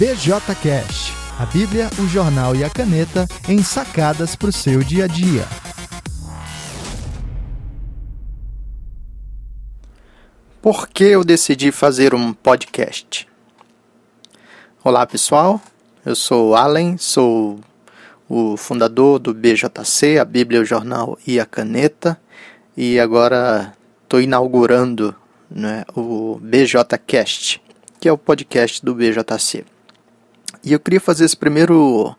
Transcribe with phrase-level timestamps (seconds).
[0.00, 5.06] BJCast, a Bíblia, o jornal e a caneta em sacadas para o seu dia a
[5.06, 5.44] dia.
[10.62, 13.28] Por que eu decidi fazer um podcast?
[14.82, 15.60] Olá pessoal,
[16.06, 17.60] eu sou Allen, sou
[18.26, 22.18] o fundador do BJC, a Bíblia, o Jornal e a Caneta,
[22.74, 25.14] e agora estou inaugurando
[25.50, 27.60] né, o BJCast,
[28.00, 29.66] que é o podcast do BJC.
[30.62, 32.14] E eu queria fazer esse primeiro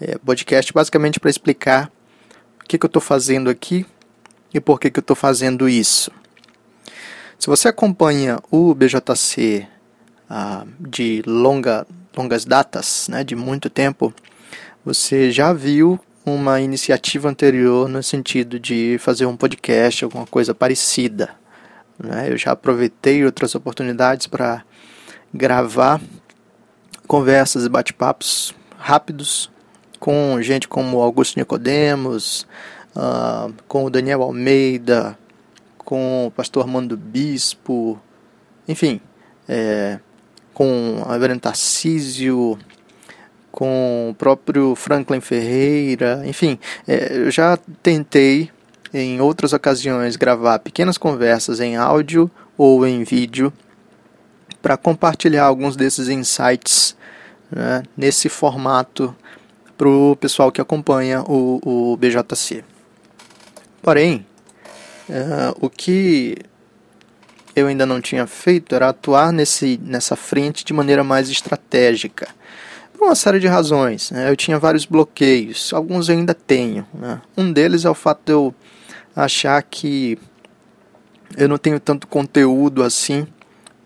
[0.00, 1.90] é, podcast basicamente para explicar
[2.60, 3.86] o que, que eu estou fazendo aqui
[4.52, 6.10] e por que, que eu estou fazendo isso.
[7.38, 9.66] Se você acompanha o BJC
[10.28, 11.86] ah, de longa,
[12.16, 14.12] longas datas, né, de muito tempo,
[14.84, 21.30] você já viu uma iniciativa anterior no sentido de fazer um podcast, alguma coisa parecida.
[21.98, 22.28] Né?
[22.30, 24.64] Eu já aproveitei outras oportunidades para
[25.32, 26.00] gravar
[27.06, 29.50] conversas e bate-papos rápidos
[29.98, 32.46] com gente como Augusto Nicodemos,
[32.94, 35.18] uh, com o Daniel Almeida,
[35.78, 37.98] com o pastor Armando Bispo,
[38.68, 39.00] enfim,
[39.48, 39.98] é,
[40.52, 42.58] com a Reverendo Tarcísio,
[43.52, 48.50] com o próprio Franklin Ferreira, enfim, é, eu já tentei
[48.92, 53.52] em outras ocasiões gravar pequenas conversas em áudio ou em vídeo
[54.64, 56.96] para compartilhar alguns desses insights
[57.52, 59.14] né, nesse formato
[59.76, 62.64] para o pessoal que acompanha o, o BJC.
[63.82, 64.24] Porém,
[65.06, 66.38] uh, o que
[67.54, 72.26] eu ainda não tinha feito era atuar nesse, nessa frente de maneira mais estratégica.
[72.96, 74.12] Por uma série de razões.
[74.12, 74.30] Né?
[74.30, 76.86] Eu tinha vários bloqueios, alguns eu ainda tenho.
[76.94, 77.20] Né?
[77.36, 78.54] Um deles é o fato de eu
[79.14, 80.18] achar que
[81.36, 83.26] eu não tenho tanto conteúdo assim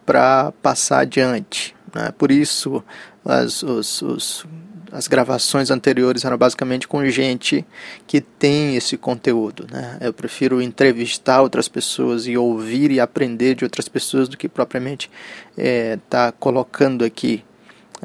[0.09, 1.77] para passar adiante.
[1.95, 2.11] Né?
[2.17, 2.83] Por isso,
[3.23, 4.47] as, os, os,
[4.91, 7.63] as gravações anteriores eram basicamente com gente
[8.07, 9.67] que tem esse conteúdo.
[9.71, 9.99] Né?
[10.01, 15.11] Eu prefiro entrevistar outras pessoas e ouvir e aprender de outras pessoas do que propriamente
[15.51, 17.45] estar é, tá colocando aqui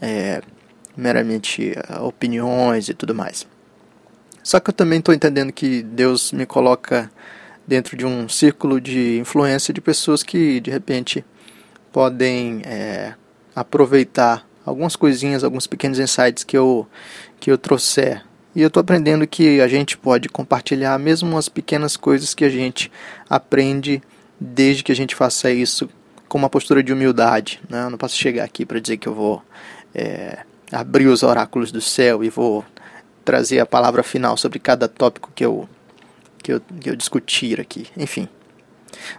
[0.01, 0.41] é,
[0.97, 3.47] meramente uh, opiniões e tudo mais.
[4.43, 7.09] Só que eu também estou entendendo que Deus me coloca
[7.65, 11.23] dentro de um círculo de influência de pessoas que de repente
[11.93, 13.13] podem é,
[13.55, 16.87] aproveitar algumas coisinhas, alguns pequenos insights que eu,
[17.39, 18.23] que eu trouxer.
[18.55, 22.49] E eu estou aprendendo que a gente pode compartilhar mesmo as pequenas coisas que a
[22.49, 22.91] gente
[23.29, 24.01] aprende
[24.39, 25.89] desde que a gente faça isso
[26.27, 27.61] com uma postura de humildade.
[27.69, 27.83] Né?
[27.83, 29.41] Eu não posso chegar aqui para dizer que eu vou
[29.93, 30.39] é,
[30.71, 32.65] abrir os oráculos do céu e vou
[33.23, 35.69] trazer a palavra final sobre cada tópico que eu,
[36.41, 37.85] que eu, que eu discutir aqui.
[37.95, 38.27] Enfim.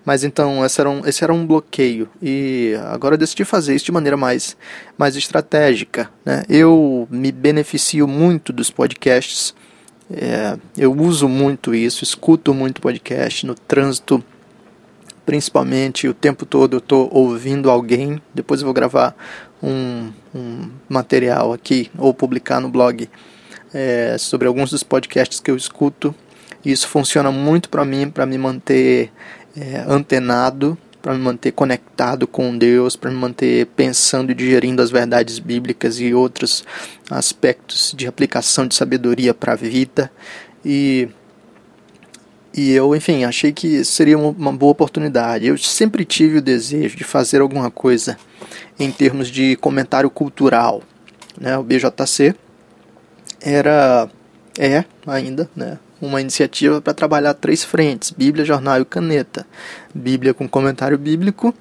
[0.05, 2.09] Mas então, esse era, um, esse era um bloqueio.
[2.23, 4.57] E agora eu decidi fazer isso de maneira mais,
[4.97, 6.11] mais estratégica.
[6.25, 6.45] Né?
[6.49, 9.55] Eu me beneficio muito dos podcasts.
[10.11, 14.23] É, eu uso muito isso, escuto muito podcast no trânsito,
[15.25, 18.21] principalmente o tempo todo eu estou ouvindo alguém.
[18.35, 19.17] Depois eu vou gravar
[19.63, 23.09] um, um material aqui ou publicar no blog
[23.73, 26.15] é, sobre alguns dos podcasts que eu escuto.
[26.65, 29.11] Isso funciona muito para mim, para me manter
[29.57, 34.91] é, antenado, para me manter conectado com Deus, para me manter pensando e digerindo as
[34.91, 36.65] verdades bíblicas e outros
[37.11, 40.11] aspectos de aplicação de sabedoria para a vida.
[40.65, 41.07] E,
[42.55, 45.47] e eu, enfim, achei que seria uma, boa oportunidade.
[45.47, 48.17] Eu sempre tive o desejo de fazer alguma coisa
[48.79, 50.83] em termos de comentário cultural.
[51.39, 51.59] Né?
[51.59, 52.35] O BJC
[53.43, 54.09] era,
[54.59, 55.79] é ainda, né?
[56.07, 59.47] Uma iniciativa para trabalhar três frentes: Bíblia, jornal e caneta.
[59.95, 61.55] Bíblia com comentário bíblico,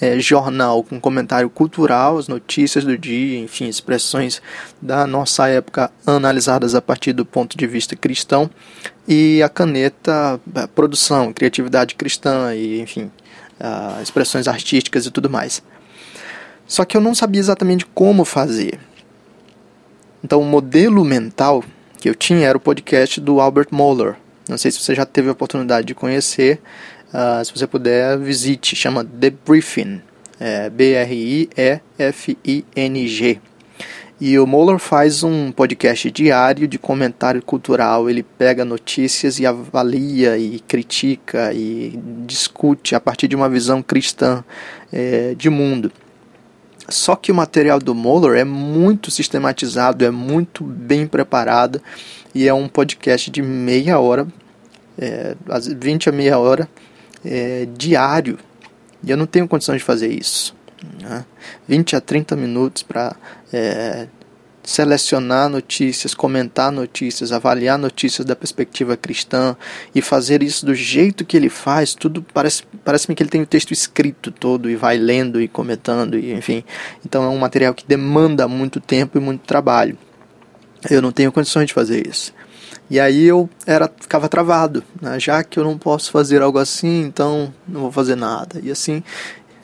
[0.00, 4.40] é, jornal com comentário cultural, as notícias do dia, enfim, expressões
[4.80, 8.50] da nossa época analisadas a partir do ponto de vista cristão,
[9.06, 13.10] e a caneta, a produção, criatividade cristã e, enfim,
[14.02, 15.62] expressões artísticas e tudo mais.
[16.66, 18.78] Só que eu não sabia exatamente como fazer.
[20.22, 21.64] Então, o modelo mental
[22.00, 24.16] que eu tinha era o podcast do Albert Moeller.
[24.48, 26.60] Não sei se você já teve a oportunidade de conhecer.
[27.08, 28.74] Uh, se você puder, visite.
[28.76, 30.00] Chama The Briefing.
[30.40, 31.50] É, B-R-I-E-F-I-N-G.
[34.20, 38.08] E o Moeller faz um podcast diário de comentário cultural.
[38.08, 44.44] Ele pega notícias e avalia e critica e discute a partir de uma visão cristã
[44.92, 45.92] é, de mundo.
[46.88, 51.82] Só que o material do Moeller é muito sistematizado, é muito bem preparado
[52.34, 54.26] e é um podcast de meia hora,
[54.98, 55.36] é,
[55.78, 56.68] 20 a meia hora,
[57.24, 58.38] é, diário.
[59.02, 60.56] E eu não tenho condição de fazer isso.
[61.00, 61.24] Né?
[61.66, 63.14] 20 a 30 minutos para
[63.52, 64.06] é,
[64.68, 69.56] selecionar notícias, comentar notícias, avaliar notícias da perspectiva cristã
[69.94, 73.46] e fazer isso do jeito que ele faz, tudo parece parece-me que ele tem o
[73.46, 76.62] texto escrito todo e vai lendo e comentando e enfim.
[77.02, 79.96] Então é um material que demanda muito tempo e muito trabalho.
[80.90, 82.34] Eu não tenho condições de fazer isso.
[82.90, 85.18] E aí eu era ficava travado, né?
[85.18, 88.60] já que eu não posso fazer algo assim, então não vou fazer nada.
[88.62, 89.02] E assim,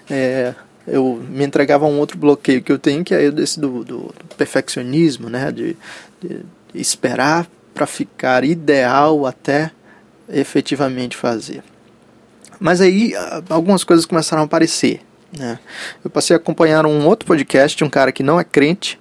[0.08, 0.54] é,
[0.86, 3.98] eu me entregava a um outro bloqueio que eu tenho, que é esse do, do,
[3.98, 5.50] do perfeccionismo, né?
[5.50, 5.76] de,
[6.20, 6.44] de
[6.74, 9.70] esperar para ficar ideal até
[10.28, 11.62] efetivamente fazer.
[12.60, 13.12] Mas aí
[13.48, 15.00] algumas coisas começaram a aparecer.
[15.36, 15.58] Né?
[16.04, 18.98] Eu passei a acompanhar um outro podcast de um cara que não é crente,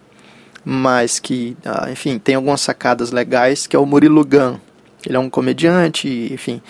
[0.65, 4.57] mas que, ah, enfim, tem algumas sacadas legais, que é o Murilo Gun.
[5.05, 6.61] Ele é um comediante, enfim,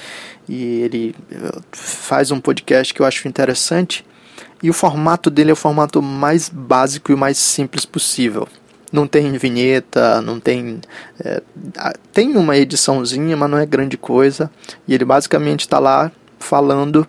[0.50, 4.04] e ele eh, faz um podcast que eu acho interessante,
[4.64, 8.48] e o formato dele é o formato mais básico e mais simples possível.
[8.94, 10.80] Não tem vinheta, não tem.
[11.20, 11.42] É,
[12.14, 14.50] tem uma ediçãozinha, mas não é grande coisa.
[14.88, 17.06] E ele basicamente está lá falando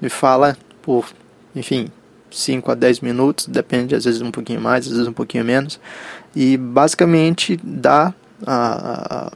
[0.00, 1.06] e fala por,
[1.54, 1.88] enfim,
[2.30, 5.78] 5 a 10 minutos, depende, às vezes um pouquinho mais, às vezes um pouquinho menos.
[6.34, 8.14] E basicamente dá
[8.46, 9.32] a, a,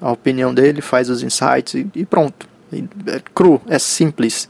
[0.00, 2.48] a opinião dele, faz os insights e, e pronto.
[3.06, 4.48] É cru, é simples.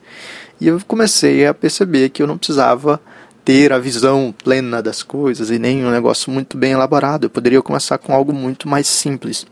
[0.63, 3.01] E eu comecei a perceber que eu não precisava
[3.45, 7.25] ter a visão plena das coisas e nem um negócio muito bem elaborado.
[7.27, 9.45] Eu poderia começar com algo muito mais simples.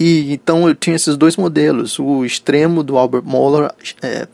[0.00, 3.70] E então eu tinha esses dois modelos, o extremo do Albert Moeller,
[4.02, 4.26] é,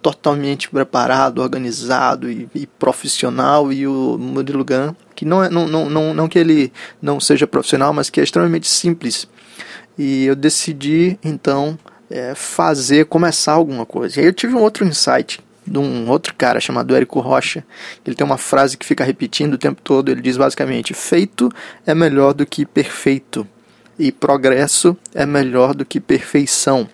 [0.00, 5.90] totalmente preparado, organizado e, e, profissional, e o Murilo Gun, que não, é, não, não,
[5.90, 9.26] não, não que ele não seja profissional, mas que é extremamente simples.
[9.98, 11.76] E eu decidi então
[12.12, 14.18] é, fazer, começar alguma coisa.
[14.18, 17.64] E aí eu tive um outro insight de um outro cara chamado Érico Rocha.
[18.04, 20.10] Ele tem uma frase que fica repetindo o tempo todo.
[20.10, 21.50] Ele diz basicamente: feito
[21.86, 23.46] é melhor do que perfeito,
[23.98, 26.86] e progresso é melhor do que perfeição.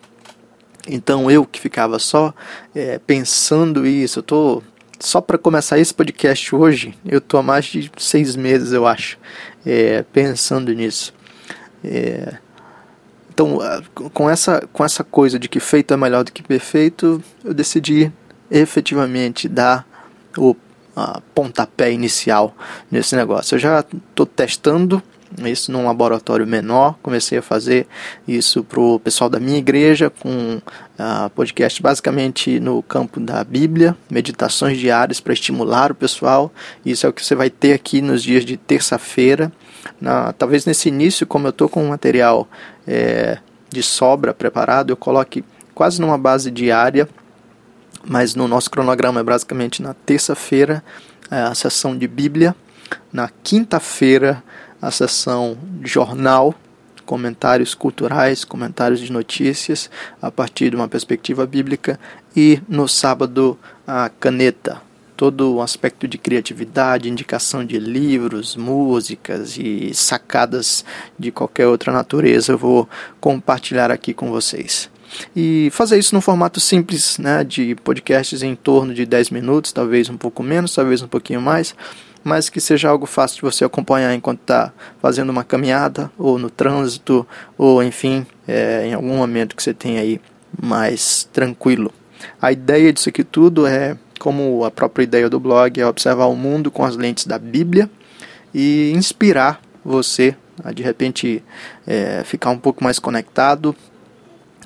[0.87, 2.33] Então eu que ficava só
[2.75, 4.63] é, pensando isso, eu tô
[5.01, 9.19] só para começar esse podcast hoje, eu tô há mais de seis meses, eu acho,
[9.67, 11.13] é, pensando nisso.
[11.85, 12.39] É,
[13.39, 13.57] então,
[14.13, 18.13] com essa, com essa coisa de que feito é melhor do que perfeito, eu decidi
[18.51, 19.87] efetivamente dar
[20.37, 20.57] o
[21.33, 22.53] pontapé inicial
[22.91, 23.55] nesse negócio.
[23.55, 25.01] Eu já estou testando
[25.45, 26.97] isso num laboratório menor.
[27.03, 27.87] Comecei a fazer
[28.27, 33.97] isso para o pessoal da minha igreja, com uh, podcast basicamente no campo da Bíblia,
[34.11, 36.53] meditações diárias para estimular o pessoal.
[36.85, 39.53] Isso é o que você vai ter aqui nos dias de terça-feira.
[40.39, 42.49] talvez nesse início, como eu estou com material
[42.87, 43.39] é,
[43.71, 47.09] de sobra preparado, eu coloque quase numa base diária,
[48.05, 50.83] mas no nosso cronograma é basicamente na terça-feira
[51.31, 52.55] é, a sessão de Bíblia,
[53.13, 54.43] na quinta-feira
[54.81, 56.55] a sessão jornal,
[57.05, 59.91] comentários culturais, comentários de notícias
[60.21, 61.99] a partir de uma perspectiva bíblica
[62.37, 64.83] e no sábado a caneta,
[65.17, 70.85] todo o aspecto de criatividade, indicação de livros, músicas e sacadas
[71.19, 72.89] de qualquer outra natureza eu vou
[73.21, 74.91] compartilhar aqui com vocês.
[75.35, 80.09] E fazer isso num formato simples, né, de podcasts em torno de 10 minutos, talvez
[80.09, 81.75] um pouco menos, talvez um pouquinho mais,
[82.29, 86.51] mas que seja algo fácil de você acompanhar enquanto está fazendo uma caminhada, ou no
[86.51, 87.27] trânsito,
[87.57, 90.21] ou enfim, é, em algum momento que você tem aí
[90.63, 91.91] mais tranquilo.
[92.41, 96.37] A ideia disso aqui tudo é, como a própria ideia do blog, é observar o
[96.37, 97.89] mundo com as lentes da Bíblia
[98.53, 101.43] e inspirar você a de repente
[101.87, 103.75] é, ficar um pouco mais conectado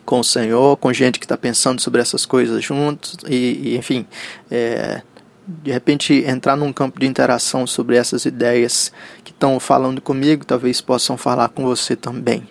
[0.04, 4.06] com o Senhor, com gente que está pensando sobre essas coisas juntos e, e enfim,
[4.50, 5.02] é,
[5.46, 8.92] de repente entrar num campo de interação sobre essas ideias
[9.24, 12.48] que estão falando comigo, talvez possam falar com você também.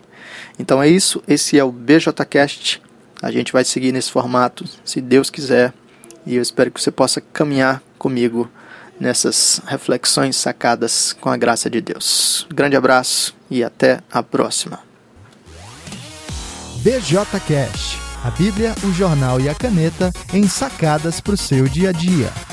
[0.60, 2.82] Então é isso, esse é o BJCast.
[3.22, 5.74] A gente vai seguir nesse formato, se Deus quiser,
[6.26, 8.50] e eu espero que você possa caminhar comigo
[9.00, 12.46] nessas reflexões sacadas com a graça de Deus.
[12.54, 14.80] Grande abraço e até a próxima.
[16.84, 21.92] BJCast, a Bíblia, o jornal e a caneta em sacadas para o seu dia a
[21.92, 22.51] dia.